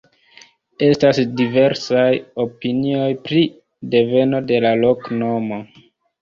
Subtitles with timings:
[0.85, 2.07] Estas diversaj
[2.45, 3.45] opinioj pri
[3.97, 5.63] deveno de la loknomo.